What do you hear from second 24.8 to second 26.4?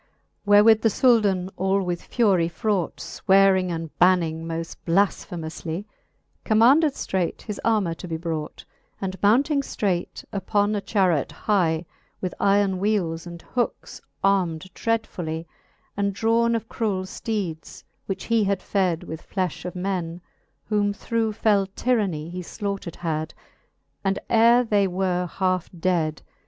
were halfe ded.